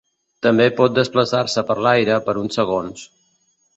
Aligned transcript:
També 0.45 0.65
pot 0.79 0.95
desplaçar-se 0.95 1.65
per 1.67 1.77
l'aire 1.87 2.17
per 2.31 2.35
uns 2.45 2.59
segons. 2.61 3.05